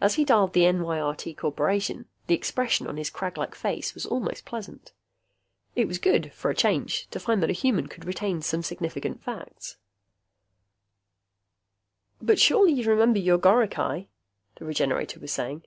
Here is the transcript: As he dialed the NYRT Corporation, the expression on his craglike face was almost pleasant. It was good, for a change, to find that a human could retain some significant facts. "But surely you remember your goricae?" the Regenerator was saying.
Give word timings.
As 0.00 0.14
he 0.14 0.24
dialed 0.24 0.54
the 0.54 0.62
NYRT 0.62 1.36
Corporation, 1.36 2.08
the 2.26 2.34
expression 2.34 2.86
on 2.86 2.96
his 2.96 3.10
craglike 3.10 3.54
face 3.54 3.92
was 3.92 4.06
almost 4.06 4.46
pleasant. 4.46 4.94
It 5.76 5.86
was 5.86 5.98
good, 5.98 6.32
for 6.32 6.50
a 6.50 6.54
change, 6.54 7.06
to 7.10 7.20
find 7.20 7.42
that 7.42 7.50
a 7.50 7.52
human 7.52 7.86
could 7.88 8.06
retain 8.06 8.40
some 8.40 8.62
significant 8.62 9.22
facts. 9.22 9.76
"But 12.22 12.40
surely 12.40 12.72
you 12.72 12.88
remember 12.88 13.18
your 13.18 13.36
goricae?" 13.36 14.08
the 14.54 14.64
Regenerator 14.64 15.20
was 15.20 15.32
saying. 15.32 15.64